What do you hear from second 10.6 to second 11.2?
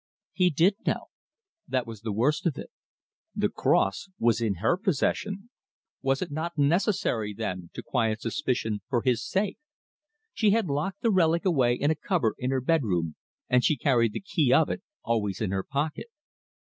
locked the